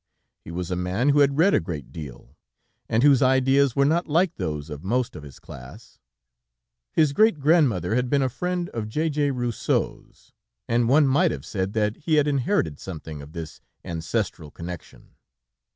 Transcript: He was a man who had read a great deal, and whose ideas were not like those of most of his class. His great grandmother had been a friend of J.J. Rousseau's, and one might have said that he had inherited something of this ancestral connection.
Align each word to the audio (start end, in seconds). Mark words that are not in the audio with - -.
He 0.43 0.49
was 0.49 0.71
a 0.71 0.75
man 0.75 1.09
who 1.09 1.19
had 1.19 1.37
read 1.37 1.53
a 1.53 1.59
great 1.59 1.91
deal, 1.91 2.35
and 2.89 3.03
whose 3.03 3.21
ideas 3.21 3.75
were 3.75 3.85
not 3.85 4.07
like 4.07 4.33
those 4.37 4.71
of 4.71 4.83
most 4.83 5.15
of 5.15 5.21
his 5.21 5.39
class. 5.39 5.99
His 6.91 7.13
great 7.13 7.39
grandmother 7.39 7.93
had 7.93 8.09
been 8.09 8.23
a 8.23 8.27
friend 8.27 8.69
of 8.69 8.89
J.J. 8.89 9.29
Rousseau's, 9.29 10.33
and 10.67 10.89
one 10.89 11.05
might 11.05 11.29
have 11.29 11.45
said 11.45 11.73
that 11.73 11.97
he 11.97 12.15
had 12.15 12.27
inherited 12.27 12.79
something 12.79 13.21
of 13.21 13.33
this 13.33 13.61
ancestral 13.85 14.49
connection. 14.49 15.11